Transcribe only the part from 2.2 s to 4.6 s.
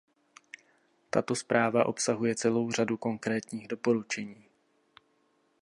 celou řadu konkrétních doporučení.